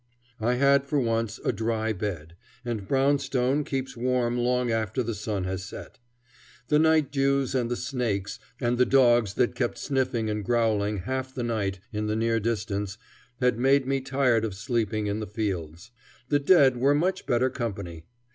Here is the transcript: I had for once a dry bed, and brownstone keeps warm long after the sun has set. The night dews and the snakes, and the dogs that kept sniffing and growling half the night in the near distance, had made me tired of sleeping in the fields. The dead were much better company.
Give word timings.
I 0.39 0.55
had 0.55 0.83
for 0.87 0.99
once 0.99 1.39
a 1.45 1.51
dry 1.51 1.93
bed, 1.93 2.35
and 2.65 2.87
brownstone 2.87 3.63
keeps 3.63 3.95
warm 3.95 4.35
long 4.35 4.71
after 4.71 5.03
the 5.03 5.13
sun 5.13 5.43
has 5.43 5.63
set. 5.63 5.99
The 6.69 6.79
night 6.79 7.11
dews 7.11 7.53
and 7.53 7.69
the 7.69 7.75
snakes, 7.75 8.39
and 8.59 8.79
the 8.79 8.85
dogs 8.87 9.35
that 9.35 9.53
kept 9.53 9.77
sniffing 9.77 10.27
and 10.27 10.43
growling 10.43 11.01
half 11.01 11.35
the 11.35 11.43
night 11.43 11.81
in 11.93 12.07
the 12.07 12.15
near 12.15 12.39
distance, 12.39 12.97
had 13.39 13.59
made 13.59 13.85
me 13.85 14.01
tired 14.01 14.43
of 14.43 14.55
sleeping 14.55 15.05
in 15.05 15.19
the 15.19 15.27
fields. 15.27 15.91
The 16.29 16.39
dead 16.39 16.77
were 16.77 16.95
much 16.95 17.27
better 17.27 17.51
company. 17.51 18.05